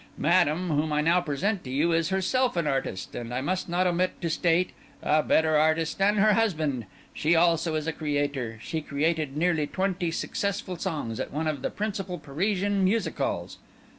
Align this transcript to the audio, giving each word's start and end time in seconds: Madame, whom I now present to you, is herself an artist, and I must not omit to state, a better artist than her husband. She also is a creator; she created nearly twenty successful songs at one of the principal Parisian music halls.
Madame, 0.17 0.69
whom 0.69 0.91
I 0.91 1.01
now 1.01 1.21
present 1.21 1.63
to 1.63 1.69
you, 1.69 1.91
is 1.91 2.09
herself 2.09 2.57
an 2.57 2.65
artist, 2.65 3.13
and 3.13 3.31
I 3.31 3.39
must 3.41 3.69
not 3.69 3.85
omit 3.85 4.19
to 4.21 4.31
state, 4.31 4.71
a 5.03 5.21
better 5.21 5.55
artist 5.57 5.99
than 5.99 6.15
her 6.17 6.33
husband. 6.33 6.87
She 7.13 7.35
also 7.35 7.75
is 7.75 7.85
a 7.85 7.93
creator; 7.93 8.57
she 8.63 8.81
created 8.81 9.37
nearly 9.37 9.67
twenty 9.67 10.09
successful 10.09 10.75
songs 10.77 11.19
at 11.19 11.31
one 11.31 11.45
of 11.45 11.61
the 11.61 11.69
principal 11.69 12.17
Parisian 12.17 12.83
music 12.83 13.19
halls. 13.19 13.59